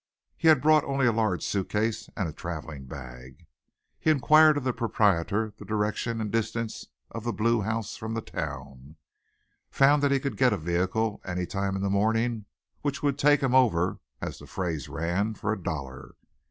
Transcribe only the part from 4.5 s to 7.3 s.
of the proprietor the direction and distance of